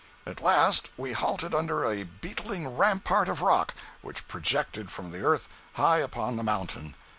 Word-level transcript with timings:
At 0.25 0.41
last 0.41 0.89
we 0.97 1.11
halted 1.11 1.53
under 1.53 1.83
a 1.85 2.05
beetling 2.05 2.75
rampart 2.75 3.29
of 3.29 3.43
rock 3.43 3.75
which 4.01 4.27
projected 4.27 4.89
from 4.89 5.11
the 5.11 5.21
earth 5.23 5.47
high 5.73 5.99
upon 5.99 6.37
the 6.37 6.43
mountain. 6.43 6.95